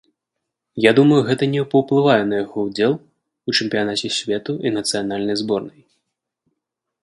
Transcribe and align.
Я 0.85 0.91
думаю, 0.99 1.19
гэта 1.27 1.43
не 1.55 1.61
паўплывае 1.73 2.15
на 2.31 2.35
яго 2.43 2.57
ўдзел 2.69 2.91
у 2.97 3.49
чэмпіянаце 3.57 4.07
свету 4.19 4.53
і 4.69 4.75
нацыянальнай 4.81 5.35
зборнай. 5.43 5.81